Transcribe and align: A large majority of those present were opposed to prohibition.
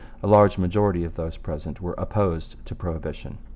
A 0.23 0.27
large 0.27 0.57
majority 0.57 1.03
of 1.03 1.13
those 1.13 1.37
present 1.37 1.79
were 1.79 1.93
opposed 1.95 2.55
to 2.65 2.73
prohibition. 2.73 3.37